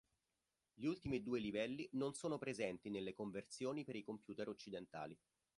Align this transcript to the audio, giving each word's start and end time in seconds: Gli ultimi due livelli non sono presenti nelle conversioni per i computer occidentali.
Gli 0.73 0.85
ultimi 0.85 1.21
due 1.21 1.37
livelli 1.39 1.87
non 1.91 2.15
sono 2.15 2.39
presenti 2.39 2.89
nelle 2.89 3.13
conversioni 3.13 3.83
per 3.83 3.95
i 3.95 4.01
computer 4.01 4.49
occidentali. 4.49 5.15